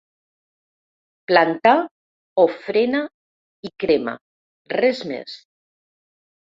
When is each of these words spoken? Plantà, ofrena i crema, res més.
Plantà, 1.31 1.73
ofrena 2.45 3.03
i 3.71 3.73
crema, 3.85 4.19
res 4.77 5.07
més. 5.15 5.39